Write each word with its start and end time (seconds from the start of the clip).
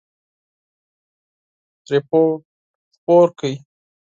رپوټ 1.91 2.39
خپور 2.95 3.27
کړ. 3.39 3.53